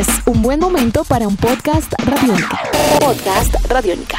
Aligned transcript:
Es 0.00 0.08
un 0.24 0.40
buen 0.40 0.58
momento 0.58 1.04
para 1.04 1.28
un 1.28 1.36
podcast 1.36 1.92
radiónica. 2.06 2.58
Podcast 3.00 3.54
radiónica. 3.68 4.16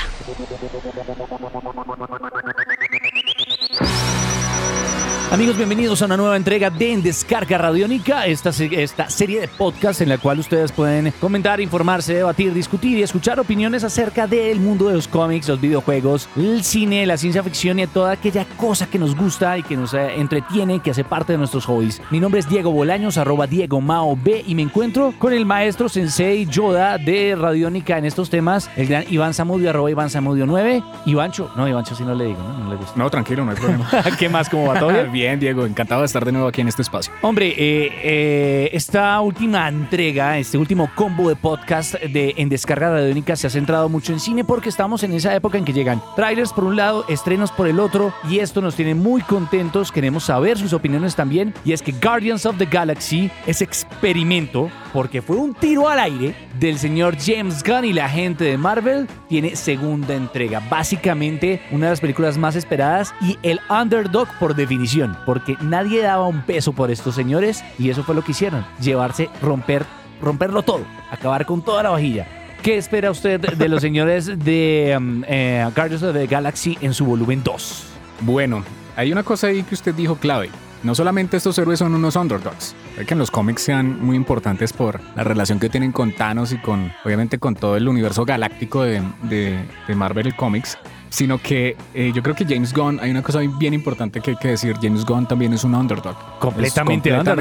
Amigos, 5.31 5.55
bienvenidos 5.55 6.02
a 6.02 6.07
una 6.07 6.17
nueva 6.17 6.36
entrega 6.36 6.70
de 6.70 6.91
En 6.91 7.02
Descarga 7.02 7.57
Radiónica, 7.57 8.25
esta, 8.25 8.49
esta 8.49 9.09
serie 9.09 9.39
de 9.39 9.47
podcast 9.47 10.02
en 10.02 10.09
la 10.09 10.18
cual 10.18 10.39
ustedes 10.39 10.73
pueden 10.73 11.14
comentar, 11.21 11.61
informarse, 11.61 12.15
debatir, 12.15 12.54
discutir 12.54 12.97
y 12.97 13.04
escuchar 13.04 13.39
opiniones 13.39 13.86
acerca 13.86 14.28
del 14.28 14.59
mundo 14.59 14.89
de 14.89 14.96
los 14.96 15.07
cómics, 15.07 15.47
los 15.47 15.61
videojuegos, 15.61 16.28
el 16.36 16.65
cine, 16.65 17.05
la 17.05 17.15
ciencia 17.15 17.41
ficción 17.43 17.79
y 17.79 17.88
toda 17.88 18.11
aquella 18.11 18.43
cosa 18.57 18.88
que 18.88 19.00
nos 19.00 19.15
gusta 19.15 19.57
y 19.57 19.64
que 19.64 19.78
nos 19.78 19.93
eh, 19.93 20.20
entretiene, 20.20 20.82
que 20.82 20.91
hace 20.91 21.05
parte 21.05 21.32
de 21.32 21.38
nuestros 21.38 21.63
hobbies. 21.63 22.02
Mi 22.11 22.20
nombre 22.20 22.41
es 22.41 22.50
Diego 22.50 22.73
Bolaños, 22.73 23.18
arroba 23.18 23.48
Diego 23.48 23.79
Mao 23.79 24.18
B 24.21 24.43
y 24.45 24.54
me 24.54 24.63
encuentro 24.63 25.13
con 25.18 25.32
el 25.32 25.45
maestro 25.45 25.88
Sensei 25.88 26.45
Yoda 26.45 26.98
de 26.98 27.37
Radiónica 27.37 27.98
en 27.98 28.04
estos 28.04 28.29
temas, 28.29 28.70
el 28.75 28.87
gran 28.87 29.06
Iván 29.09 29.34
Zamudio, 29.34 29.70
arroba 29.70 29.89
Iván 29.89 30.09
Zamudio 30.09 30.45
9. 30.45 30.84
Ivancho, 31.06 31.50
no, 31.56 31.70
Ivancho 31.70 31.95
si 31.95 32.03
no 32.03 32.16
le 32.16 32.25
digo, 32.25 32.39
¿no? 32.44 32.66
No 32.66 32.70
le 32.70 32.75
gusta. 32.75 32.92
No, 32.98 33.09
tranquilo, 33.09 33.45
no 33.45 33.52
hay 33.52 33.58
problema. 33.58 33.89
¿Qué 34.20 34.28
más? 34.28 34.50
¿Cómo 34.50 34.67
va 34.67 34.78
todo 34.78 34.89
bien? 35.09 35.20
Bien, 35.22 35.39
Diego, 35.39 35.67
encantado 35.67 36.02
de 36.02 36.08
estar 36.08 36.25
de 36.25 36.31
nuevo 36.31 36.48
aquí 36.48 36.61
en 36.61 36.67
este 36.67 36.81
espacio. 36.81 37.14
Hombre, 37.22 37.50
eh, 37.50 37.92
eh, 38.02 38.70
esta 38.73 39.22
última 39.22 39.67
entrega, 39.67 40.39
este 40.39 40.58
último 40.58 40.89
combo 40.95 41.30
de 41.30 41.36
podcast 41.36 41.94
de 41.94 42.34
En 42.38 42.50
Descarga 42.50 42.89
Radiónica 42.89 43.36
se 43.36 43.45
ha 43.45 43.52
centrado 43.52 43.88
mucho 43.88 44.14
en 44.14 44.20
cine 44.20 44.44
porque 44.44 44.70
estamos 44.70 45.03
en 45.03 45.14
esa 45.14 45.36
época 45.36 45.59
en 45.59 45.64
que 45.64 45.73
llegan 45.73 46.02
trailers 46.16 46.52
por 46.52 46.64
un 46.64 46.76
lado, 46.76 47.06
estrenos 47.08 47.52
por 47.52 47.67
el 47.67 47.80
otro 47.80 48.12
y 48.28 48.39
esto 48.39 48.62
nos 48.62 48.76
tiene 48.76 48.95
muy 48.95 49.22
contentos. 49.22 49.92
Queremos 49.92 50.23
saber 50.23 50.58
sus 50.58 50.73
opiniones 50.73 51.16
también 51.16 51.53
y 51.64 51.73
es 51.73 51.84
que 51.84 51.92
Guardians 51.92 52.48
of 52.48 52.58
the 52.58 52.66
Galaxy, 52.66 53.30
ese 53.45 53.64
experimento, 53.64 54.72
porque 54.94 55.22
fue 55.22 55.36
un 55.36 55.53
tiro 55.53 55.89
al 55.89 56.00
aire 56.00 56.36
del 56.59 56.77
señor 56.77 57.16
James 57.19 57.63
Gunn 57.63 57.86
y 57.86 57.94
la 57.94 58.09
gente 58.09 58.44
de 58.44 58.58
Marvel, 58.58 59.08
tiene 59.30 59.56
segunda 59.56 60.14
entrega. 60.16 60.61
Básicamente 60.70 61.61
una 61.72 61.88
de 61.88 61.92
las 61.92 62.02
películas 62.02 62.38
más 62.38 62.56
esperadas 62.56 63.14
y 63.22 63.38
el 63.44 63.59
underdog 63.70 64.28
por 64.39 64.56
definición, 64.56 65.17
porque 65.25 65.58
nadie 65.61 66.02
daba 66.02 66.28
un 66.28 66.42
peso 66.42 66.73
por 66.73 66.92
estos 66.92 67.16
señores 67.16 67.64
y 67.80 67.89
eso 67.89 68.03
fue 68.03 68.16
lo 68.16 68.23
que 68.23 68.31
hicieron, 68.31 68.66
llevarse, 68.80 69.30
romper, 69.42 69.86
romperlo 70.22 70.61
todo, 70.61 70.83
acabar 71.11 71.45
con 71.45 71.61
toda 71.61 71.83
la 71.83 71.89
vajilla. 71.89 72.28
¿Qué 72.61 72.78
espera 72.78 73.09
usted 73.09 73.39
de 73.39 73.67
los 73.67 73.81
señores 73.81 74.28
de 74.38 74.94
um, 74.95 75.23
eh, 75.28 75.67
Guardians 75.76 76.03
of 76.03 76.14
the 76.14 76.28
Galaxy 76.28 76.78
en 76.81 76.94
su 76.94 77.05
volumen 77.05 77.42
2? 77.44 77.86
Bueno, 78.22 78.64
hay 78.95 79.11
una 79.11 79.23
cosa 79.23 79.48
ahí 79.48 79.64
que 79.64 79.73
usted 79.73 79.95
dijo 79.95 80.16
clave. 80.16 80.52
No 80.84 80.96
solamente 80.96 81.38
estos 81.38 81.58
héroes 81.60 81.80
son 81.80 81.94
unos 81.94 82.16
underdogs, 82.16 82.76
hay 82.98 83.06
que 83.06 83.14
en 83.14 83.20
los 83.20 83.30
cómics 83.30 83.62
sean 83.62 84.04
muy 84.04 84.16
importantes 84.16 84.74
por 84.74 85.00
la 85.16 85.23
relación 85.23 85.60
que 85.60 85.70
tienen 85.70 85.92
con 85.92 86.12
Thanos 86.12 86.52
y 86.54 86.58
con, 86.58 86.92
obviamente, 87.06 87.38
con 87.38 87.56
todo 87.56 87.78
el 87.78 87.88
universo 87.88 88.26
galáctico 88.26 88.82
de, 88.84 89.02
de- 89.23 89.60
de 89.88 89.96
Marvel 89.96 90.36
Comics, 90.36 90.78
sino 91.10 91.38
que 91.40 91.76
eh, 91.94 92.12
yo 92.16 92.23
creo 92.23 92.34
que 92.36 92.46
James 92.46 92.73
Gunn, 92.73 93.00
hay 93.02 93.12
una 93.12 93.22
cosa 93.22 93.40
bien 93.60 93.73
importante 93.73 94.22
que 94.22 94.32
hay 94.32 94.38
que 94.38 94.48
decir, 94.48 94.76
James 94.82 95.06
Gunn 95.06 95.28
también 95.28 95.52
es 95.54 95.64
un 95.66 95.76
underdog. 95.76 96.16
Completamente 96.40 97.10
Es 97.10 97.16
underdog. 97.20 97.36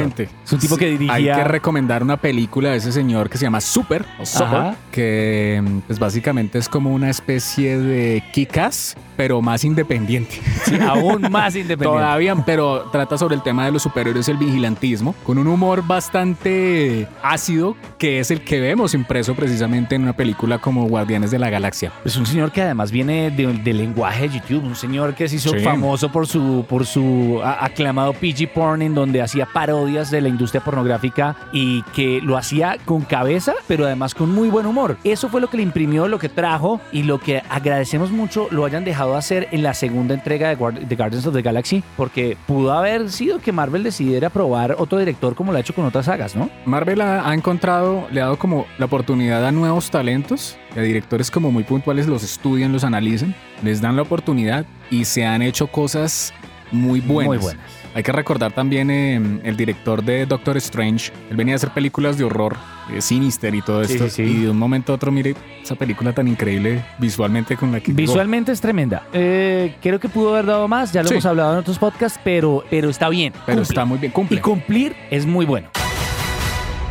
Es 0.45 0.53
un 0.53 0.59
tipo 0.59 0.77
que 0.77 0.91
dirigía- 0.91 1.15
Hay 1.15 1.25
que 1.25 1.45
recomendar 1.45 2.03
una 2.03 2.17
película 2.17 2.71
de 2.71 2.77
ese 2.79 2.91
señor 2.93 3.31
que 3.31 3.39
se 3.39 3.45
llama 3.45 3.61
Super, 3.61 4.05
o 4.19 4.27
Super, 4.27 4.75
que 4.91 5.63
pues 5.87 5.99
básicamente 5.99 6.59
es 6.59 6.69
como 6.69 6.93
una 6.93 7.11
especie 7.11 7.79
de 7.79 8.23
Kikas, 8.33 8.97
pero 9.21 9.43
más 9.43 9.65
independiente. 9.65 10.41
Sí, 10.65 10.77
aún 10.79 11.23
más 11.31 11.57
independiente. 11.57 11.85
Todavía, 12.01 12.35
pero 12.47 12.83
trata 12.93 13.17
sobre 13.19 13.35
el 13.35 13.43
tema 13.43 13.65
de 13.65 13.73
los 13.73 13.83
superiores 13.83 14.29
y 14.29 14.31
el 14.31 14.37
vigilantismo, 14.37 15.15
con 15.25 15.37
un 15.39 15.47
humor 15.49 15.83
bastante 15.85 17.09
ácido, 17.23 17.77
que 17.99 18.21
es 18.21 18.31
el 18.31 18.43
que 18.43 18.61
vemos 18.61 18.95
impreso 18.95 19.35
precisamente 19.35 19.95
en 19.95 20.03
una 20.03 20.13
película 20.13 20.59
como 20.59 20.85
Guardianes 20.87 21.31
de 21.31 21.39
la 21.39 21.51
Galaxia. 21.51 21.93
Es 22.05 22.17
un 22.17 22.27
señor 22.27 22.53
que 22.53 22.63
además 22.63 22.93
viene 22.93 23.31
de- 23.31 23.47
del 23.55 23.79
lenguaje 23.79 24.29
de 24.29 24.35
YouTube, 24.39 24.65
un 24.65 24.77
señor 24.77 25.15
que 25.15 25.29
se 25.29 25.37
hizo 25.37 25.51
Sí. 25.51 25.61
famoso 25.61 26.13
por 26.13 26.27
su, 26.27 26.65
por 26.69 26.87
su 26.87 27.41
aclamado 27.43 28.13
PG 28.13 28.49
porn, 28.55 28.83
en 28.83 28.95
donde 28.95 29.23
hacía 29.23 29.47
parodias 29.47 30.11
de 30.11 30.21
la 30.21 30.29
industria 30.29 30.63
pornográfica 30.63 31.37
y 31.53 31.83
que 31.95 32.21
lo 32.23 32.37
hacía 32.37 32.77
con 32.85 33.01
cabeza, 33.03 33.55
pero 33.67 33.87
además 33.87 34.15
con 34.15 34.33
muy 34.33 34.49
buen 34.49 34.67
humor. 34.67 34.99
Eso 35.05 35.29
fue 35.31 35.41
lo 35.41 35.49
que 35.51 35.57
le 35.57 35.63
imprimió, 35.65 36.07
lo 36.07 36.19
que 36.19 36.29
trajo 36.29 36.81
y 36.93 37.03
lo 37.03 37.19
que 37.19 37.43
agradecemos 37.49 38.11
mucho 38.11 38.47
lo 38.51 38.65
hayan 38.67 38.85
dejado 38.85 39.10
hacer 39.17 39.49
en 39.53 39.63
la 39.63 39.75
segunda 39.75 40.15
entrega 40.15 40.49
de, 40.49 40.57
Guard- 40.59 40.81
de 40.87 40.97
Guardians 40.97 41.27
of 41.27 41.35
the 41.35 41.43
Galaxy, 41.43 41.83
porque 41.97 42.37
pudo 42.47 42.73
haber 42.73 43.11
sido 43.11 43.39
que 43.41 43.53
Marvel 43.53 43.83
decidiera 43.83 44.31
probar 44.31 44.77
otro 44.79 44.99
director 44.99 45.35
como 45.35 45.53
lo 45.53 45.59
ha 45.59 45.61
hecho 45.61 45.75
con 45.75 45.85
otras 45.85 46.07
sagas, 46.07 46.37
¿no? 46.37 46.51
Marvel 46.65 47.01
ha, 47.01 47.29
ha 47.29 47.35
encontrado, 47.35 48.07
le 48.11 48.21
ha 48.21 48.25
dado 48.25 48.39
como 48.39 48.67
la 48.79 48.87
oportunidad 48.87 49.45
a 49.47 49.53
nuevos 49.53 49.91
talentos, 49.91 50.57
a 50.77 50.81
directores 50.81 51.31
como 51.31 51.51
muy 51.51 51.65
puntuales 51.65 52.07
los 52.07 52.23
estudian, 52.23 52.73
los 52.73 52.85
analizan, 52.85 53.35
les 53.63 53.81
dan 53.81 53.97
la 53.97 54.03
oportunidad 54.03 54.65
y 54.91 55.05
se 55.05 55.25
han 55.27 55.43
hecho 55.43 55.67
cosas 55.69 56.33
muy 56.73 57.01
buenas. 57.01 57.29
Muy 57.29 57.39
buenas. 57.39 57.80
Hay 57.93 58.05
que 58.05 58.13
recordar 58.13 58.53
también 58.53 58.89
eh, 58.91 59.41
el 59.43 59.57
director 59.57 60.05
de 60.05 60.25
Doctor 60.25 60.57
Strange. 60.59 61.11
Él 61.29 61.37
venía 61.37 61.55
a 61.55 61.57
hacer 61.57 61.71
películas 61.71 62.17
de 62.17 62.23
horror, 62.25 62.57
eh, 62.93 63.01
Sinister 63.01 63.53
y 63.55 63.63
todo 63.63 63.83
esto. 63.83 64.05
sí, 64.09 64.11
sí. 64.11 64.23
Y 64.23 64.43
de 64.45 64.51
un 64.51 64.59
momento 64.59 64.93
a 64.93 64.95
otro, 64.95 65.11
mire 65.11 65.35
esa 65.63 65.75
película 65.75 66.13
tan 66.13 66.29
increíble 66.29 66.85
visualmente 66.99 67.57
con 67.57 67.73
la 67.73 67.81
que. 67.81 67.93
Visualmente 67.93 68.53
es 68.53 68.61
tremenda. 68.61 69.03
Eh, 69.13 69.75
creo 69.83 69.99
que 69.99 70.09
pudo 70.09 70.31
haber 70.35 70.47
dado 70.47 70.69
más, 70.69 70.93
ya 70.93 71.03
lo 71.03 71.09
Sí. 71.09 71.15
hemos 71.15 71.27
hablado 71.27 71.53
en 71.55 71.59
otros 71.59 71.79
podcasts, 71.81 72.21
pero, 72.23 72.63
pero 72.71 72.89
está 72.91 73.09
bien. 73.09 73.33
Pero 73.45 73.59
cumple. 73.59 73.63
está 73.63 73.85
muy 73.85 73.99
bien. 73.99 74.11
Y 74.13 74.15
Cumple. 74.15 74.41
cumplir 74.41 74.95
es 75.11 75.27
muy 75.27 75.45
bueno. 75.45 75.69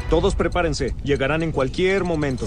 Todos 0.10 0.36
prepárense, 0.36 0.94
llegarán 1.04 1.44
en 1.44 1.52
cualquier 1.54 2.04
momento. 2.04 2.46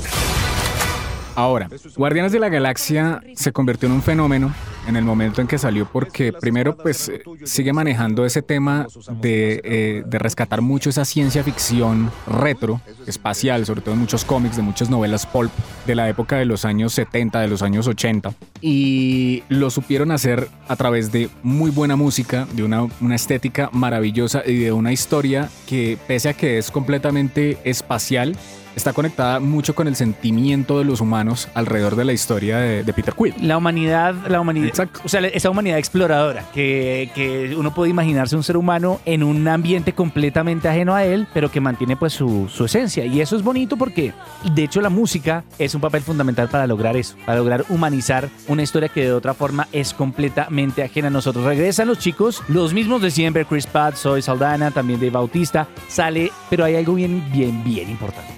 Ahora, 1.35 1.69
Guardianes 1.97 2.33
de 2.33 2.39
la 2.39 2.51
Galaxia 2.51 3.23
se 3.35 3.53
convirtió 3.53 3.89
en 3.89 3.95
un 3.95 4.03
fenómeno 4.03 4.53
en 4.87 4.97
el 4.97 5.05
momento 5.05 5.41
en 5.41 5.47
que 5.47 5.59
salió 5.59 5.87
porque 5.87 6.33
primero 6.33 6.77
pues 6.77 7.09
eh, 7.09 7.23
sigue 7.45 7.73
manejando 7.73 8.25
ese 8.25 8.43
tema 8.43 8.87
de, 9.21 9.61
eh, 9.65 10.03
de 10.07 10.19
rescatar 10.19 10.63
mucho 10.63 10.91
esa 10.91 11.05
ciencia 11.05 11.45
ficción 11.45 12.11
retro, 12.27 12.81
espacial, 13.07 13.67
sobre 13.67 13.81
todo 13.81 13.95
en 13.95 14.01
muchos 14.01 14.25
cómics, 14.25 14.57
de 14.57 14.63
muchas 14.63 14.91
novelas 14.91 15.27
pulp 15.27 15.53
de 15.87 15.95
la 15.95 16.09
época 16.09 16.37
de 16.37 16.45
los 16.45 16.65
años 16.65 16.93
70, 16.95 17.41
de 17.41 17.49
los 17.49 17.63
años 17.63 17.87
80. 17.87 18.35
Y 18.61 19.43
lo 19.49 19.71
supieron 19.71 20.11
hacer 20.11 20.49
a 20.69 20.77
través 20.77 21.13
de 21.13 21.29
muy 21.43 21.71
buena 21.71 21.97
música, 21.97 22.47
de 22.53 22.63
una, 22.63 22.87
una 23.01 23.15
estética 23.15 23.71
maravillosa 23.73 24.43
y 24.45 24.57
de 24.59 24.73
una 24.73 24.93
historia 24.93 25.49
que 25.67 25.99
pese 26.07 26.29
a 26.29 26.35
que 26.35 26.59
es 26.59 26.71
completamente 26.71 27.59
espacial, 27.65 28.37
está 28.77 28.93
conectada 28.93 29.41
mucho 29.41 29.75
con 29.75 29.89
el 29.89 29.97
sentimiento 29.97 30.79
de 30.79 30.85
los 30.85 31.01
humanos 31.01 31.49
alrededor 31.55 31.97
de 31.97 32.05
la 32.05 32.13
historia 32.13 32.59
de, 32.59 32.85
de 32.85 32.93
Peter 32.93 33.15
Quill. 33.15 33.35
La 33.41 33.57
humanidad, 33.57 34.15
la 34.29 34.41
humanidad, 34.41 34.69
Exacto. 34.69 35.01
o 35.05 35.09
sea, 35.09 35.21
esa 35.21 35.51
humanidad 35.51 35.79
exploradora, 35.79 36.45
que, 36.53 37.11
que 37.15 37.55
uno 37.57 37.75
puede 37.75 37.91
imaginarse 37.91 38.37
un 38.37 38.43
ser 38.43 38.57
humano 38.57 39.01
en 39.05 39.23
un 39.23 39.47
ambiente 39.49 39.93
completamente 39.93 40.69
ajeno 40.69 40.95
a 40.95 41.05
él, 41.05 41.27
pero 41.33 41.51
que 41.51 41.61
mantiene 41.61 41.97
pues 41.97 42.13
su, 42.13 42.49
su 42.49 42.65
esencia. 42.65 43.05
Y 43.05 43.21
eso 43.21 43.37
es 43.37 43.43
bonito 43.43 43.77
porque, 43.77 44.13
de 44.55 44.65
hecho, 44.65 44.81
la 44.81 44.91
música 44.91 45.45
es 45.59 45.75
un 45.75 45.81
papel 45.81 46.03
fundamental 46.03 46.49
para 46.49 46.67
lograr 46.67 46.97
eso, 46.97 47.17
para 47.25 47.39
lograr 47.39 47.65
humanizar 47.69 48.29
una 48.49 48.63
historia 48.63 48.89
que 48.89 49.05
de 49.05 49.13
otra 49.13 49.35
forma 49.35 49.69
es 49.73 49.95
completamente 49.95 50.83
ajena 50.83 51.09
a 51.09 51.11
nosotros. 51.11 51.45
Regresan 51.45 51.89
los 51.89 51.99
chicos, 51.99 52.43
los 52.49 52.73
mismos 52.73 53.03
de 53.03 53.11
siempre, 53.11 53.45
Chris 53.45 53.67
Pratt, 53.67 53.97
Zoe 53.97 54.23
Saldana, 54.23 54.71
también 54.71 55.01
Dave 55.01 55.11
Bautista, 55.11 55.69
sale, 55.89 56.31
pero 56.51 56.65
hay 56.65 56.77
algo 56.77 56.95
bien, 56.95 57.25
bien, 57.33 57.63
bien 57.65 57.91
importante. 57.91 58.32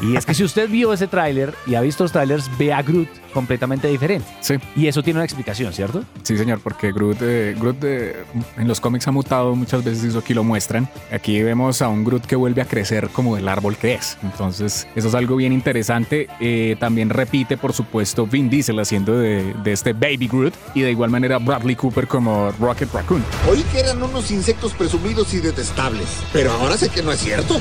Y 0.00 0.16
es 0.16 0.24
que 0.24 0.34
si 0.34 0.44
usted 0.44 0.68
vio 0.68 0.92
ese 0.92 1.06
tráiler 1.08 1.54
y 1.66 1.74
ha 1.74 1.80
visto 1.80 2.04
los 2.04 2.12
trailers, 2.12 2.50
ve 2.56 2.72
a 2.72 2.82
Groot 2.82 3.08
completamente 3.32 3.88
diferente. 3.88 4.26
Sí, 4.40 4.54
Y 4.76 4.86
eso 4.86 5.02
tiene 5.02 5.18
una 5.18 5.24
explicación, 5.24 5.72
¿cierto? 5.72 6.04
sí 6.22 6.36
señor, 6.36 6.60
porque 6.60 6.92
Groot, 6.92 7.18
eh, 7.22 7.54
Groot 7.58 7.76
eh, 7.84 8.16
en 8.56 8.68
los 8.68 8.80
cómics 8.80 9.06
ha 9.08 9.12
mutado 9.12 9.54
muchas 9.54 9.84
veces 9.84 10.04
y 10.04 10.08
eso 10.08 10.18
aquí 10.20 10.34
lo 10.34 10.44
muestran. 10.44 10.88
Aquí 11.12 11.42
vemos 11.42 11.82
a 11.82 11.88
un 11.88 12.04
Groot 12.04 12.26
que 12.26 12.36
vuelve 12.36 12.62
a 12.62 12.64
crecer 12.64 13.08
como 13.10 13.36
el 13.36 13.48
árbol 13.48 13.76
que 13.76 13.94
es. 13.94 14.16
Entonces, 14.22 14.86
eso 14.94 15.08
es 15.08 15.14
algo 15.14 15.36
bien 15.36 15.52
interesante. 15.52 16.28
Eh, 16.40 16.76
también 16.78 17.10
repite, 17.10 17.56
por 17.56 17.72
supuesto, 17.72 18.26
Vin 18.26 18.48
Diesel 18.48 18.78
haciendo 18.78 19.18
de, 19.18 19.54
de 19.64 19.72
este 19.72 19.92
Baby 19.92 20.28
Groot 20.28 20.54
y 20.74 20.82
de 20.82 20.90
igual 20.92 21.10
manera 21.10 21.38
Bradley 21.38 21.76
Cooper 21.76 22.06
como 22.06 22.50
Rocket 22.60 22.92
Raccoon. 22.92 23.24
Oí 23.50 23.62
que 23.72 23.80
eran 23.80 24.02
unos 24.02 24.30
insectos 24.30 24.72
presumidos 24.74 25.34
y 25.34 25.38
detestables, 25.38 26.06
pero 26.32 26.52
ahora 26.52 26.76
sé 26.76 26.88
que 26.88 27.02
no 27.02 27.12
es 27.12 27.20
cierto. 27.20 27.58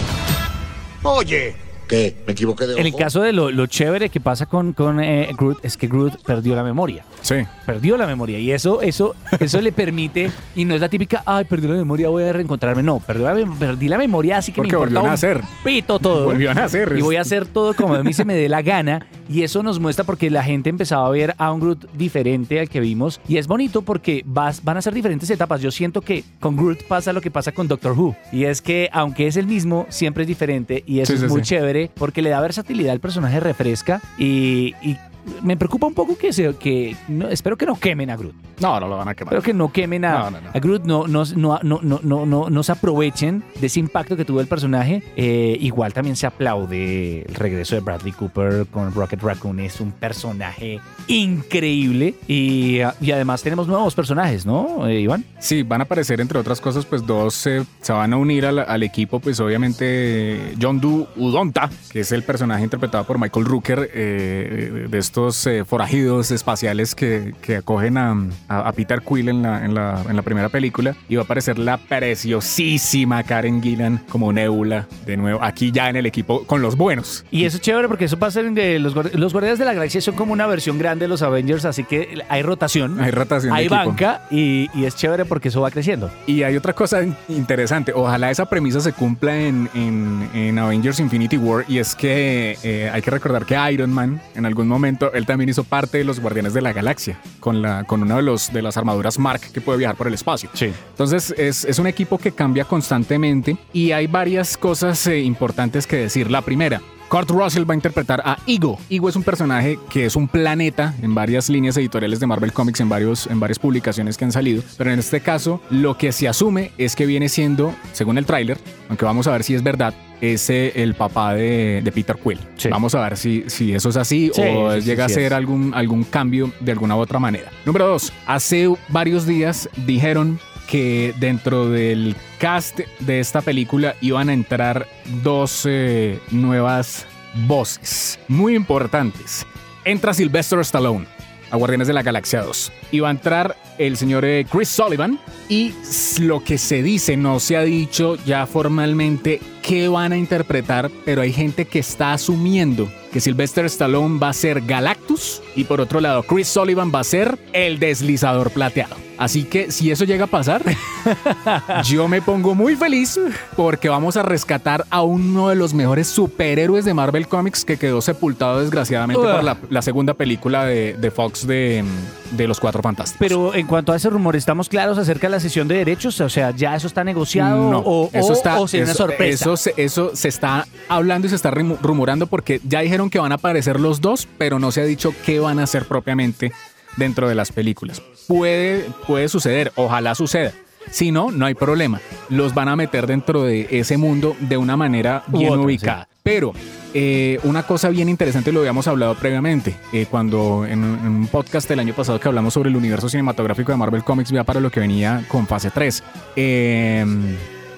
Oye, 1.03 1.55
¿Qué? 1.87 2.17
¿Me 2.25 2.33
equivoqué 2.33 2.65
de 2.67 2.73
ojo? 2.73 2.81
En 2.81 2.87
el 2.87 2.95
caso 2.95 3.21
de 3.21 3.31
lo, 3.33 3.49
lo 3.51 3.65
chévere 3.67 4.09
que 4.09 4.19
pasa 4.19 4.45
con, 4.45 4.73
con 4.73 4.99
eh, 4.99 5.29
Groot 5.37 5.63
es 5.63 5.77
que 5.77 5.87
Groot 5.87 6.21
perdió 6.23 6.55
la 6.55 6.63
memoria. 6.63 7.05
Sí. 7.21 7.35
Perdió 7.65 7.97
la 7.97 8.05
memoria 8.05 8.39
y 8.39 8.51
eso, 8.51 8.81
eso, 8.81 9.15
eso 9.39 9.61
le 9.61 9.71
permite, 9.71 10.29
y 10.55 10.65
no 10.65 10.75
es 10.75 10.81
la 10.81 10.89
típica, 10.89 11.23
ay, 11.25 11.45
perdió 11.45 11.69
la 11.71 11.75
memoria, 11.77 12.09
voy 12.09 12.23
a 12.23 12.33
reencontrarme. 12.33 12.83
No, 12.83 12.99
perdí 12.99 13.23
la, 13.23 13.35
mem- 13.35 13.57
perdí 13.57 13.87
la 13.87 13.97
memoria, 13.97 14.37
así 14.37 14.51
que 14.51 14.57
Porque 14.57 14.71
me 14.73 14.77
importa 14.77 14.93
volvió 14.95 14.99
a 14.99 15.03
un 15.03 15.09
nacer. 15.11 15.41
pito 15.63 15.99
todo. 15.99 16.25
Volvió 16.25 16.51
a 16.51 16.53
nacer. 16.53 16.93
Y 16.97 17.01
voy 17.01 17.15
a 17.15 17.21
hacer 17.21 17.45
todo 17.45 17.73
como 17.73 17.93
a 17.95 18.03
mí 18.03 18.13
se 18.13 18.25
me 18.25 18.33
dé 18.35 18.49
la 18.49 18.61
gana. 18.61 19.05
Y 19.29 19.43
eso 19.43 19.61
nos 19.61 19.77
muestra 19.79 20.05
porque 20.05 20.29
la 20.29 20.41
gente 20.41 20.69
empezaba 20.69 21.05
a 21.05 21.09
ver 21.09 21.35
a 21.37 21.51
un 21.51 21.59
Groot 21.59 21.91
diferente 21.93 22.61
al 22.61 22.69
que 22.69 22.79
vimos. 22.79 23.19
Y 23.27 23.37
es 23.37 23.47
bonito 23.47 23.81
porque 23.81 24.23
vas, 24.25 24.63
van 24.63 24.77
a 24.77 24.81
ser 24.81 24.93
diferentes 24.93 25.29
etapas. 25.29 25.61
Yo 25.61 25.69
siento 25.69 25.99
que 26.01 26.23
con 26.39 26.55
Groot 26.55 26.83
pasa 26.87 27.11
lo 27.11 27.19
que 27.19 27.29
pasa 27.29 27.51
con 27.51 27.67
Doctor 27.67 27.91
Who. 27.91 28.15
Y 28.31 28.45
es 28.45 28.61
que 28.61 28.89
aunque 28.93 29.27
es 29.27 29.35
el 29.35 29.45
mismo, 29.45 29.85
siempre 29.89 30.23
es 30.23 30.27
diferente. 30.29 30.81
Y 30.87 30.99
eso 31.01 31.11
Sí, 31.11 31.15
es 31.15 31.21
sí, 31.21 31.27
muy 31.27 31.41
sí. 31.41 31.47
chévere. 31.49 31.76
Porque 31.95 32.21
le 32.21 32.29
da 32.29 32.41
versatilidad 32.41 32.91
al 32.91 32.99
personaje, 32.99 33.39
refresca 33.39 34.01
y, 34.17 34.73
y 34.81 34.97
me 35.41 35.57
preocupa 35.57 35.87
un 35.87 35.93
poco 35.93 36.17
que 36.17 36.33
se 36.33 36.55
que 36.55 36.95
no, 37.07 37.29
espero 37.29 37.57
que 37.57 37.65
no 37.65 37.79
quemen 37.79 38.09
a 38.09 38.17
Groot. 38.17 38.35
No, 38.59 38.79
no 38.79 38.87
lo 38.87 38.97
van 38.97 39.07
a 39.09 39.15
quemar. 39.15 39.33
Espero 39.33 39.43
que 39.45 39.53
no 39.53 39.71
quemen 39.71 40.03
a, 40.05 40.17
No, 40.19 40.31
no, 40.31 40.41
no. 40.41 40.49
a 40.53 40.59
Groot, 40.59 40.83
no, 40.85 41.07
no, 41.07 41.23
no, 41.35 41.59
no, 41.63 41.79
no, 41.83 41.99
no, 42.03 42.25
no- 42.25 42.49
no 42.49 42.63
se 42.63 42.71
aprovechen 42.71 43.43
de 43.59 43.67
ese 43.67 43.79
impacto 43.79 44.17
que 44.17 44.25
tuvo 44.25 44.41
el 44.41 44.47
personaje. 44.47 45.03
Eh, 45.15 45.57
igual 45.61 45.93
también 45.93 46.15
se 46.15 46.25
aplaude 46.27 47.21
el 47.27 47.35
regreso 47.35 47.75
de 47.75 47.81
Bradley 47.81 48.13
Cooper 48.13 48.65
con 48.71 48.93
Rocket 48.93 49.21
Raccoon. 49.21 49.59
Es 49.59 49.79
un 49.79 49.91
personaje 49.91 50.79
increíble 51.07 52.15
y, 52.27 52.79
y 53.01 53.11
además 53.11 53.41
tenemos 53.43 53.67
nuevos 53.67 53.93
personajes, 53.95 54.45
¿no, 54.45 54.87
eh, 54.87 55.01
Iván? 55.01 55.23
Sí, 55.39 55.63
van 55.63 55.81
a 55.81 55.83
aparecer 55.83 56.19
entre 56.21 56.39
otras 56.39 56.59
cosas, 56.61 56.85
pues 56.85 57.05
dos 57.05 57.45
eh, 57.47 57.63
se 57.81 57.93
van 57.93 58.13
a 58.13 58.17
unir 58.17 58.45
al, 58.45 58.59
al 58.59 58.83
equipo, 58.83 59.19
pues 59.19 59.39
obviamente 59.39 60.53
John 60.61 60.79
Doe 60.79 61.07
Udonta, 61.15 61.69
que 61.91 62.01
es 62.01 62.11
el 62.11 62.23
personaje 62.23 62.63
interpretado 62.63 63.03
por 63.05 63.19
Michael 63.19 63.45
Rooker, 63.45 63.89
eh, 63.93 64.87
de 64.89 64.97
estos 64.97 65.45
eh, 65.47 65.63
forajidos 65.65 66.31
espaciales 66.31 66.95
que, 66.95 67.33
que 67.41 67.57
acogen 67.57 67.97
a, 67.97 68.15
a- 68.47 68.67
a 68.67 68.71
Peter 68.73 69.01
Quill 69.01 69.29
en 69.29 69.41
la, 69.41 69.63
en, 69.65 69.73
la, 69.73 70.03
en 70.09 70.15
la 70.15 70.21
primera 70.21 70.49
película, 70.49 70.95
y 71.09 71.15
va 71.15 71.21
a 71.23 71.25
aparecer 71.25 71.57
la 71.59 71.77
preciosísima 71.77 73.23
Karen 73.23 73.61
Gillan 73.61 74.01
como 74.09 74.31
Nebula, 74.31 74.87
de 75.05 75.17
nuevo, 75.17 75.43
aquí 75.43 75.71
ya 75.71 75.89
en 75.89 75.95
el 75.95 76.05
equipo 76.05 76.43
con 76.45 76.61
los 76.61 76.75
buenos. 76.77 77.25
Y 77.31 77.45
eso 77.45 77.57
es 77.57 77.61
chévere 77.61 77.87
porque 77.87 78.05
eso 78.05 78.17
pasa 78.19 78.39
en 78.41 78.53
de 78.53 78.79
los, 78.79 78.95
guard- 78.95 79.13
los 79.13 79.33
Guardianes 79.33 79.59
de 79.59 79.65
la 79.65 79.73
Galaxia 79.73 80.01
son 80.01 80.15
como 80.15 80.33
una 80.33 80.47
versión 80.47 80.77
grande 80.77 81.05
de 81.05 81.09
los 81.09 81.21
Avengers, 81.21 81.65
así 81.65 81.83
que 81.83 82.19
hay 82.29 82.41
rotación. 82.41 82.99
Hay 82.99 83.11
rotación 83.11 83.53
Hay 83.53 83.67
banca 83.67 84.21
y, 84.31 84.69
y 84.73 84.85
es 84.85 84.95
chévere 84.95 85.25
porque 85.25 85.47
eso 85.49 85.61
va 85.61 85.71
creciendo. 85.71 86.09
Y 86.25 86.43
hay 86.43 86.55
otra 86.55 86.73
cosa 86.73 87.03
in- 87.03 87.15
interesante, 87.29 87.91
ojalá 87.93 88.31
esa 88.31 88.45
premisa 88.45 88.79
se 88.79 88.93
cumpla 88.93 89.35
en, 89.37 89.69
en- 89.73 90.29
en 90.33 90.59
Avengers 90.59 90.99
Infinity 90.99 91.37
War 91.37 91.65
y 91.67 91.79
es 91.79 91.95
que 91.95 92.57
eh, 92.63 92.89
hay 92.93 93.01
que 93.01 93.11
recordar 93.11 93.45
que 93.45 93.55
Iron 93.71 93.91
Man 93.91 94.21
en 94.35 94.45
algún 94.45 94.67
momento, 94.67 95.11
él 95.13 95.25
también 95.25 95.49
hizo 95.49 95.63
parte 95.63 95.97
de 95.97 96.03
los 96.03 96.19
Guardianes 96.19 96.53
de 96.53 96.61
la 96.61 96.73
Galaxia 96.73 97.17
con, 97.39 97.61
la, 97.61 97.83
con 97.83 98.01
una 98.01 98.15
de, 98.17 98.21
los, 98.21 98.36
de 98.51 98.61
las 98.61 98.77
armaduras 98.77 99.19
Mark 99.19 99.41
que 99.53 99.61
puede 99.61 99.79
viajar 99.79 99.95
por 99.95 100.07
el 100.07 100.13
espacio. 100.13 100.49
Sí. 100.53 100.71
Entonces 100.91 101.33
es, 101.37 101.65
es 101.65 101.79
un 101.79 101.87
equipo 101.87 102.17
que 102.17 102.31
cambia 102.31 102.65
constantemente 102.65 103.57
y 103.73 103.91
hay 103.91 104.07
varias 104.07 104.57
cosas 104.57 105.05
eh, 105.07 105.19
importantes 105.19 105.87
que 105.87 105.97
decir. 105.97 106.31
La 106.31 106.41
primera, 106.41 106.81
Kurt 107.09 107.29
Russell 107.29 107.69
va 107.69 107.73
a 107.73 107.75
interpretar 107.75 108.21
a 108.25 108.37
Ego. 108.45 108.77
Ego 108.89 109.07
es 109.07 109.15
un 109.15 109.23
personaje 109.23 109.79
que 109.89 110.05
es 110.05 110.15
un 110.15 110.27
planeta 110.27 110.93
en 111.01 111.15
varias 111.15 111.49
líneas 111.49 111.77
editoriales 111.77 112.19
de 112.19 112.27
Marvel 112.27 112.51
Comics, 112.51 112.81
en, 112.81 112.89
varios, 112.89 113.27
en 113.27 113.39
varias 113.39 113.59
publicaciones 113.59 114.17
que 114.17 114.25
han 114.25 114.31
salido. 114.33 114.61
Pero 114.77 114.91
en 114.91 114.99
este 114.99 115.21
caso, 115.21 115.61
lo 115.69 115.97
que 115.97 116.11
se 116.11 116.27
asume 116.27 116.71
es 116.77 116.95
que 116.95 117.05
viene 117.05 117.29
siendo, 117.29 117.73
según 117.93 118.17
el 118.17 118.25
tráiler, 118.25 118.57
aunque 118.89 119.05
vamos 119.05 119.27
a 119.27 119.31
ver 119.31 119.43
si 119.43 119.55
es 119.55 119.63
verdad, 119.63 119.93
es 120.21 120.49
eh, 120.49 120.73
el 120.75 120.95
papá 120.95 121.33
de, 121.33 121.81
de 121.83 121.91
Peter 121.91 122.15
Quill. 122.15 122.39
Sí. 122.55 122.69
Vamos 122.69 122.95
a 122.95 123.01
ver 123.01 123.17
si, 123.17 123.43
si 123.47 123.73
eso 123.73 123.89
es 123.89 123.97
así 123.97 124.31
Sí, 124.33 124.41
o 124.41 124.73
sí, 124.73 124.81
llega 124.81 125.05
a 125.05 125.09
ser 125.09 125.33
algún, 125.33 125.73
algún 125.73 126.03
cambio 126.03 126.51
de 126.59 126.71
alguna 126.71 126.95
u 126.95 126.99
otra 126.99 127.19
manera. 127.19 127.51
Número 127.65 127.87
dos, 127.87 128.11
hace 128.25 128.67
varios 128.89 129.25
días 129.25 129.69
dijeron 129.85 130.39
que 130.67 131.13
dentro 131.19 131.69
del 131.69 132.15
cast 132.39 132.79
de 132.99 133.19
esta 133.19 133.41
película 133.41 133.95
iban 134.01 134.29
a 134.29 134.33
entrar 134.33 134.87
dos 135.23 135.63
eh, 135.65 136.19
nuevas 136.31 137.05
voces 137.47 138.19
muy 138.27 138.55
importantes. 138.55 139.45
Entra 139.85 140.13
Sylvester 140.13 140.59
Stallone 140.59 141.16
a 141.51 141.57
Guardianes 141.57 141.87
de 141.87 141.93
la 141.93 142.03
Galaxia 142.03 142.41
2. 142.41 142.71
Y 142.91 142.99
va 142.99 143.09
a 143.09 143.11
entrar 143.11 143.55
el 143.77 143.97
señor 143.97 144.25
eh, 144.25 144.45
Chris 144.49 144.69
Sullivan. 144.69 145.19
Y 145.49 145.73
lo 146.19 146.43
que 146.43 146.57
se 146.57 146.83
dice, 146.83 147.17
no 147.17 147.39
se 147.39 147.57
ha 147.57 147.63
dicho 147.63 148.17
ya 148.25 148.45
formalmente 148.45 149.39
qué 149.61 149.87
van 149.87 150.13
a 150.13 150.17
interpretar, 150.17 150.89
pero 151.05 151.21
hay 151.21 151.31
gente 151.31 151.65
que 151.65 151.79
está 151.79 152.13
asumiendo 152.13 152.89
que 153.11 153.19
Sylvester 153.19 153.65
Stallone 153.65 154.19
va 154.19 154.29
a 154.29 154.33
ser 154.33 154.61
Galactus 154.61 155.41
y 155.55 155.63
por 155.63 155.81
otro 155.81 156.01
lado 156.01 156.23
Chris 156.23 156.47
Sullivan 156.47 156.91
va 156.93 156.99
a 156.99 157.03
ser 157.03 157.37
el 157.53 157.79
deslizador 157.79 158.51
plateado. 158.51 159.06
Así 159.17 159.43
que 159.45 159.71
si 159.71 159.89
eso 159.91 160.05
llega 160.05 160.25
a 160.25 160.27
pasar, 160.27 160.61
yo 161.85 162.07
me 162.07 162.21
pongo 162.21 162.55
muy 162.55 162.75
feliz 162.75 163.19
porque 163.55 163.89
vamos 163.89 164.17
a 164.17 164.23
rescatar 164.23 164.85
a 164.89 165.01
uno 165.01 165.49
de 165.49 165.55
los 165.55 165.73
mejores 165.73 166.07
superhéroes 166.07 166.85
de 166.85 166.93
Marvel 166.93 167.27
Comics 167.27 167.65
que 167.65 167.77
quedó 167.77 168.01
sepultado 168.01 168.61
desgraciadamente 168.61 169.21
por 169.21 169.43
la, 169.43 169.57
la 169.69 169.81
segunda 169.81 170.13
película 170.13 170.65
de, 170.65 170.93
de 170.93 171.11
Fox 171.11 171.47
de, 171.47 171.83
de 172.31 172.47
Los 172.47 172.59
Cuatro 172.59 172.81
Fantásticos. 172.83 173.19
Pero 173.19 173.53
en 173.55 173.65
cuanto 173.67 173.91
a 173.91 173.95
ese 173.95 174.09
rumor, 174.09 174.35
¿estamos 174.35 174.69
claros 174.69 174.97
acerca 174.97 175.27
de 175.27 175.31
la 175.31 175.39
sesión 175.39 175.67
de 175.67 175.75
derechos? 175.75 176.19
O 176.21 176.29
sea, 176.29 176.51
¿ya 176.51 176.75
eso 176.75 176.87
está 176.87 177.03
negociado 177.03 177.71
no, 177.71 177.79
o, 177.79 178.09
eso 178.13 178.27
o- 178.27 178.33
está, 178.33 178.59
o 178.59 178.63
una 178.63 178.83
eso- 178.83 178.93
sorpresa? 178.93 179.45
Eso 179.45 179.57
se, 179.57 179.73
eso 179.77 180.11
se 180.15 180.27
está 180.27 180.67
hablando 180.89 181.27
y 181.27 181.29
se 181.29 181.35
está 181.35 181.51
rumo- 181.51 181.77
rumorando 181.81 182.27
porque 182.27 182.61
ya 182.63 182.81
dijeron 182.81 183.09
que 183.09 183.19
van 183.19 183.31
a 183.31 183.35
aparecer 183.35 183.79
los 183.79 184.01
dos, 184.01 184.27
pero 184.37 184.59
no 184.59 184.71
se 184.71 184.81
ha 184.81 184.85
dicho 184.85 185.13
qué 185.25 185.39
van 185.39 185.59
a 185.59 185.63
hacer 185.63 185.85
propiamente 185.85 186.51
dentro 186.97 187.29
de 187.29 187.35
las 187.35 187.51
películas. 187.51 188.01
Puede, 188.27 188.85
puede 189.07 189.29
suceder, 189.29 189.71
ojalá 189.75 190.13
suceda. 190.15 190.51
Si 190.91 191.11
no, 191.11 191.31
no 191.31 191.45
hay 191.45 191.53
problema. 191.53 191.99
Los 192.29 192.53
van 192.53 192.69
a 192.69 192.75
meter 192.75 193.07
dentro 193.07 193.43
de 193.43 193.67
ese 193.71 193.97
mundo 193.97 194.35
de 194.39 194.57
una 194.57 194.77
manera 194.77 195.23
bien 195.27 195.51
otra, 195.51 195.61
ubicada. 195.61 196.07
Pero 196.23 196.53
eh, 196.93 197.39
una 197.43 197.63
cosa 197.63 197.89
bien 197.89 198.07
interesante, 198.07 198.51
lo 198.53 198.59
habíamos 198.61 198.87
hablado 198.87 199.15
previamente, 199.15 199.75
eh, 199.91 200.05
cuando 200.09 200.65
en, 200.65 200.83
un- 200.83 200.99
en 200.99 201.07
un 201.07 201.27
podcast 201.27 201.69
el 201.71 201.79
año 201.79 201.93
pasado 201.93 202.19
que 202.19 202.27
hablamos 202.29 202.53
sobre 202.53 202.69
el 202.69 202.75
universo 202.77 203.09
cinematográfico 203.09 203.71
de 203.73 203.77
Marvel 203.77 204.03
Comics, 204.03 204.29
ya 204.29 204.43
para 204.45 204.59
lo 204.61 204.69
que 204.69 204.79
venía 204.79 205.23
con 205.27 205.45
fase 205.45 205.71
3. 205.71 206.03
Eh, 206.37 207.05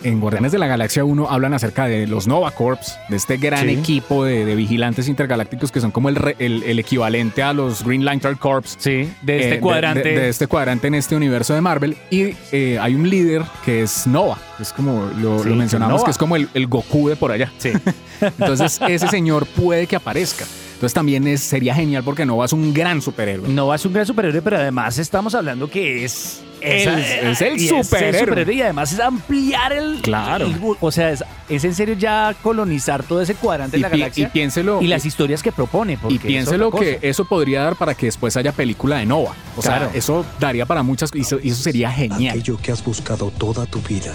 en 0.04 0.19
Guardianes 0.19 0.51
de 0.51 0.57
la 0.60 0.68
Galaxia 0.68 1.04
1 1.04 1.30
hablan 1.30 1.54
acerca 1.54 1.86
de 1.86 2.07
los 2.07 2.28
Nova 2.28 2.51
Corps, 2.51 2.98
de 3.10 3.18
este 3.18 3.38
gran 3.38 3.66
Sí. 3.66 3.72
equipo 3.72 4.24
de, 4.24 4.46
de 4.46 4.56
vigilantes 4.56 5.07
intergalácticos 5.07 5.72
que 5.72 5.81
son 5.81 5.92
como 5.92 6.10
el, 6.10 6.16
re- 6.16 6.36
el- 6.40 6.63
el 6.63 6.80
equivalente 6.80 7.44
a 7.44 7.54
los 7.54 7.84
Green 7.84 8.06
Lantern 8.06 8.36
Corps 8.38 8.75
Sí, 8.80 9.10
de 9.22 9.40
este 9.40 9.56
eh, 9.56 9.60
cuadrante. 9.60 10.10
De, 10.10 10.19
de 10.19 10.30
este 10.30 10.48
cuadrante 10.48 10.88
en 10.88 10.96
este 10.96 11.16
universo 11.16 11.54
de 11.54 11.62
Marvel. 11.62 11.98
Y 12.10 12.36
eh, 12.51 12.78
hay 12.81 12.96
un 12.96 13.10
líder 13.10 13.44
que 13.66 13.81
es 13.84 14.07
Nova. 14.07 14.38
Es 14.60 14.74
como 14.74 15.10
lo, 15.22 15.44
Sí, 15.44 15.50
lo 15.50 15.56
mencionamos, 15.56 15.94
Nova. 15.96 16.06
que 16.06 16.12
es 16.12 16.18
como 16.18 16.36
el, 16.36 16.50
el 16.54 16.68
Goku 16.68 17.10
de 17.10 17.16
por 17.16 17.31
allá. 17.31 17.52
Sí. 17.57 17.72
Entonces, 18.22 18.80
ese 18.88 19.07
señor 19.07 19.45
puede 19.45 19.88
que 19.88 19.95
aparezca. 19.95 20.45
Entonces, 20.80 20.94
también 20.94 21.28
es, 21.28 21.42
sería 21.42 21.76
genial 21.76 22.04
porque 22.06 22.26
Nova 22.26 22.46
es 22.46 22.54
un 22.54 22.74
gran 22.74 23.02
superhéroe. 23.02 23.50
No 23.50 23.74
es 23.74 23.86
un 23.86 23.92
gran 23.92 24.06
superhéroe, 24.06 24.42
pero 24.42 24.56
además 24.56 24.98
estamos 24.98 25.36
hablando 25.36 25.70
que 25.70 26.06
es. 26.06 26.42
El- 26.62 26.88
es 27.00 27.42
el 27.42 27.58
y 27.58 27.68
superhéroe. 27.68 28.54
y 28.54 28.62
además 28.62 28.94
es 28.94 29.00
ampliar 29.02 29.74
el. 29.74 30.00
Claro. 30.02 30.46
el- 30.46 30.58
o 30.80 30.92
sea, 30.92 31.12
es, 31.12 31.22
es 31.50 31.64
en 31.66 31.76
serio 31.76 31.96
ya 31.96 32.34
colonizar 32.42 33.04
todo 33.04 33.22
ese 33.22 33.36
cuadrante 33.36 33.76
de 33.78 33.81
la 33.81 33.90
pi- 33.90 33.98
y 33.98 34.00
galaxia. 34.00 34.30
piénselo. 34.31 34.81
y 34.81 34.88
las 34.88 35.06
historias 35.06 35.44
que 35.44 35.52
propone. 35.52 35.98
porque 35.98 36.16
y 36.16 36.19
piénselo 36.19 36.71
que 36.71 37.00
eso 37.02 37.26
podría 37.26 37.62
dar 37.64 37.76
para 37.76 37.94
que 37.94 38.06
después 38.06 38.38
haya 38.38 38.54
película 38.54 38.98
de 39.00 39.06
Nova. 39.06 39.33
O 39.57 39.62
Claro. 39.62 39.90
sea, 39.90 39.98
eso 39.98 40.26
daría 40.40 40.66
para 40.66 40.81
muchas 40.83 41.12
y 41.14 41.21
eso, 41.21 41.40
y 41.44 41.50
eso 41.50 41.62
sería 41.62 41.92
genial. 41.92 42.31
Aquello 42.31 42.57
que 42.62 42.71
has 42.71 42.83
buscado 42.83 43.31
toda 43.31 43.66
tu 43.66 43.81
vida, 43.81 44.14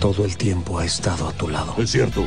todo 0.00 0.24
el 0.26 0.36
tiempo 0.36 0.78
ha 0.78 0.84
estado 0.84 1.28
a 1.28 1.32
tu 1.32 1.48
lado. 1.48 1.74
Es 1.78 1.90
cierto. 1.92 2.26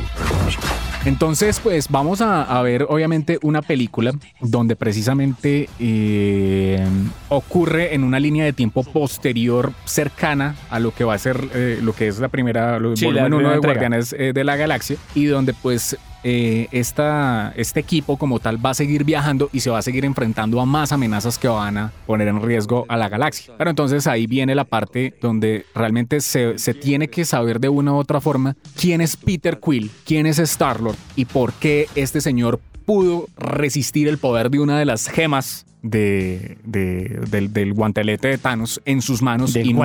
Entonces, 1.04 1.58
pues 1.58 1.88
vamos 1.88 2.20
a, 2.20 2.42
a 2.42 2.62
ver 2.62 2.86
obviamente 2.88 3.38
una 3.42 3.60
película 3.60 4.12
donde 4.40 4.76
precisamente 4.76 5.68
eh, 5.80 6.86
ocurre 7.28 7.94
en 7.94 8.04
una 8.04 8.20
línea 8.20 8.44
de 8.44 8.52
tiempo 8.52 8.84
posterior 8.84 9.72
cercana 9.84 10.54
a 10.70 10.78
lo 10.78 10.94
que 10.94 11.02
va 11.02 11.14
a 11.14 11.18
ser 11.18 11.40
eh, 11.54 11.80
lo 11.82 11.92
que 11.92 12.06
es 12.06 12.20
la 12.20 12.28
primera, 12.28 12.78
Sí, 12.94 13.06
volumen 13.06 13.34
1 13.34 13.36
primera 13.36 13.54
de. 13.54 13.66
Guardianes 13.66 14.12
eh, 14.16 14.32
de 14.32 14.44
la 14.44 14.56
Galaxia 14.56 14.96
y 15.14 15.24
donde 15.24 15.54
pues 15.54 15.96
eh, 16.24 16.68
esta, 16.70 17.52
este 17.56 17.80
equipo 17.80 18.16
como 18.16 18.38
tal 18.38 18.64
va 18.64 18.70
a 18.70 18.74
seguir 18.74 19.04
viajando 19.04 19.50
y 19.52 19.60
se 19.60 19.70
va 19.70 19.78
a 19.78 19.82
seguir 19.82 20.04
enfrentando 20.04 20.60
a 20.60 20.66
más 20.66 20.92
amenazas 20.92 21.38
que 21.38 21.48
van 21.48 21.76
a 21.78 21.92
poner 22.06 22.28
en 22.28 22.40
riesgo 22.42 22.84
a 22.88 22.96
la 22.96 23.08
galaxia. 23.08 23.54
Pero 23.58 23.70
entonces 23.70 24.06
ahí 24.06 24.26
viene 24.26 24.54
la 24.54 24.64
parte 24.64 25.14
donde 25.20 25.66
realmente 25.74 26.20
se, 26.20 26.58
se 26.58 26.74
tiene 26.74 27.08
que 27.08 27.24
saber 27.24 27.60
de 27.60 27.68
una 27.68 27.92
u 27.92 27.96
otra 27.96 28.20
forma 28.20 28.56
quién 28.80 29.00
es 29.00 29.16
Peter 29.16 29.58
Quill, 29.58 29.90
quién 30.04 30.26
es 30.26 30.38
Star-Lord 30.38 30.96
y 31.16 31.24
por 31.24 31.52
qué 31.54 31.86
este 31.94 32.20
señor 32.20 32.60
pudo 32.86 33.26
resistir 33.36 34.08
el 34.08 34.18
poder 34.18 34.50
de 34.50 34.58
una 34.60 34.78
de 34.78 34.84
las 34.84 35.08
gemas 35.08 35.66
de, 35.82 36.58
de- 36.64 37.20
del, 37.30 37.52
del 37.52 37.72
guantelete 37.74 38.28
de 38.28 38.38
Thanos 38.38 38.80
en 38.84 39.02
sus 39.02 39.20
manos 39.22 39.52
Del 39.52 39.66
y 39.66 39.72
no- 39.72 39.80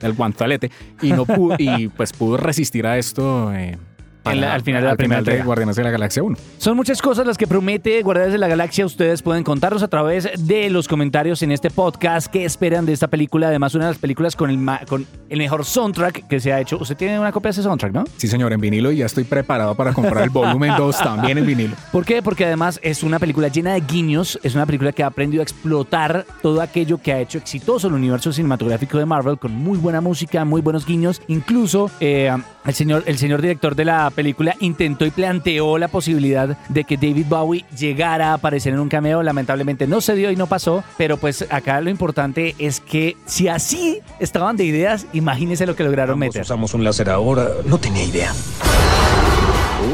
del 0.00 0.12
guantelete 0.14 0.70
y 1.02 1.12
no 1.12 1.24
pudo, 1.26 1.54
y 1.58 1.88
pues 1.88 2.12
pudo 2.12 2.36
resistir 2.36 2.86
a 2.86 2.98
esto 2.98 3.52
eh, 3.54 3.76
la- 4.24 4.54
al 4.54 4.62
final 4.62 4.82
de 4.82 4.84
la 4.86 4.90
al 4.92 4.96
primera 4.96 5.16
de 5.22 5.30
entrega. 5.30 5.44
Guardianes 5.44 5.76
de 5.76 5.84
la 5.84 5.90
Galaxia 5.90 6.22
1. 6.22 6.36
Son 6.58 6.76
muchas 6.76 7.00
cosas 7.02 7.26
las 7.26 7.38
que 7.38 7.46
promete 7.46 8.02
Guardianes 8.02 8.32
de 8.32 8.38
la 8.38 8.48
Galaxia. 8.48 8.84
Ustedes 8.86 9.22
pueden 9.22 9.44
contarnos 9.44 9.82
a 9.82 9.88
través 9.88 10.28
de 10.46 10.70
los 10.70 10.88
comentarios 10.88 11.42
en 11.42 11.52
este 11.52 11.70
podcast 11.70 12.26
qué 12.30 12.44
esperan 12.44 12.86
de 12.86 12.92
esta 12.92 13.08
película. 13.08 13.48
Además, 13.48 13.74
una 13.74 13.86
de 13.86 13.90
las 13.92 13.98
películas 13.98 14.36
con 14.36 14.50
el, 14.50 14.58
ma- 14.58 14.80
con 14.88 15.06
el 15.28 15.38
mejor 15.38 15.64
soundtrack 15.64 16.26
que 16.26 16.40
se 16.40 16.52
ha 16.52 16.60
hecho. 16.60 16.78
Usted 16.78 16.96
tiene 16.96 17.18
una 17.18 17.32
copia 17.32 17.48
de 17.48 17.52
ese 17.52 17.62
soundtrack, 17.62 17.92
¿no? 17.92 18.04
Sí, 18.16 18.28
señor, 18.28 18.52
en 18.52 18.60
vinilo 18.60 18.92
y 18.92 18.98
ya 18.98 19.06
estoy 19.06 19.24
preparado 19.24 19.74
para 19.74 19.92
comprar 19.92 20.24
el 20.24 20.30
volumen 20.30 20.72
2 20.76 20.98
también 21.02 21.38
en 21.38 21.46
vinilo. 21.46 21.76
¿Por 21.92 22.04
qué? 22.04 22.22
Porque 22.22 22.44
además 22.44 22.80
es 22.82 23.02
una 23.02 23.18
película 23.18 23.48
llena 23.48 23.74
de 23.74 23.80
guiños, 23.80 24.38
es 24.42 24.54
una 24.54 24.66
película 24.66 24.92
que 24.92 25.02
ha 25.02 25.06
aprendido 25.06 25.42
a 25.42 25.44
explotar 25.44 26.26
todo 26.42 26.60
aquello 26.60 26.98
que 26.98 27.12
ha 27.12 27.20
hecho 27.20 27.38
exitoso 27.38 27.88
el 27.88 27.94
universo 27.94 28.32
cinematográfico 28.32 28.98
de 28.98 29.06
Marvel 29.06 29.38
con 29.38 29.52
muy 29.52 29.78
buena 29.78 30.00
música, 30.00 30.44
muy 30.44 30.60
buenos 30.60 30.86
guiños. 30.86 31.22
Incluso 31.28 31.90
eh, 32.00 32.34
el 32.64 32.74
señor, 32.74 33.02
el 33.06 33.18
señor 33.18 33.40
director 33.40 33.74
de 33.74 33.84
la 33.84 34.10
película 34.10 34.54
intentó 34.60 35.06
y 35.06 35.10
planteó 35.10 35.78
la 35.78 35.88
posibilidad 35.88 36.56
de 36.68 36.84
que 36.84 36.96
David 36.96 37.26
Bowie 37.28 37.64
llegara 37.76 38.30
a 38.30 38.34
aparecer 38.34 38.72
en 38.72 38.80
un 38.80 38.88
cameo. 38.88 39.22
Lamentablemente 39.22 39.86
no 39.86 40.00
se 40.00 40.14
dio 40.14 40.30
y 40.30 40.36
no 40.36 40.46
pasó, 40.46 40.84
pero 40.96 41.16
pues 41.16 41.46
acá 41.50 41.80
lo 41.80 41.90
importante 41.90 42.54
es 42.58 42.80
que 42.80 43.16
si 43.26 43.48
así 43.48 44.00
estaban 44.20 44.56
de 44.56 44.64
ideas, 44.64 45.06
imagínense 45.18 45.66
lo 45.66 45.76
que 45.76 45.84
lograron 45.84 46.14
Ambos 46.14 46.28
meter. 46.28 46.42
usamos 46.42 46.72
un 46.74 46.82
láser 46.84 47.10
ahora. 47.10 47.48
No 47.64 47.78
tenía 47.78 48.04
idea. 48.04 48.32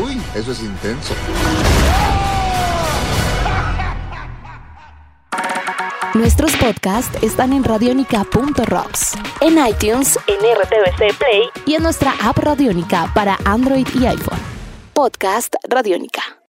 Uy, 0.03 0.21
eso 0.35 0.53
es 0.53 0.61
intenso. 0.63 1.15
Nuestros 6.15 6.55
podcasts 6.57 7.21
están 7.23 7.53
en 7.53 7.65
radionica.rocks, 7.65 9.15
en 9.41 9.59
iTunes, 9.67 10.17
en 10.29 10.37
RTVC 10.37 11.19
Play 11.19 11.43
y 11.67 11.75
en 11.75 11.83
nuestra 11.83 12.15
app 12.23 12.39
Radionica 12.39 13.11
para 13.15 13.37
Android 13.45 13.87
y 14.01 14.07
iPhone. 14.07 14.39
Podcast 14.93 15.55
Radionica. 15.69 16.23